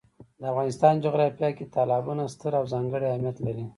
د 0.39 0.41
افغانستان 0.51 0.93
جغرافیه 1.05 1.49
کې 1.57 1.71
تالابونه 1.75 2.23
ستر 2.33 2.51
او 2.59 2.65
ځانګړی 2.73 3.05
اهمیت 3.09 3.37
لري. 3.45 3.65